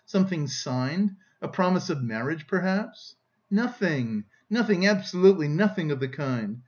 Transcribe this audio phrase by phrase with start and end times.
[0.07, 1.11] Something signed?
[1.43, 3.17] A promise of marriage, perhaps?"
[3.51, 6.59] "Nothing, nothing, absolutely nothing of the kind!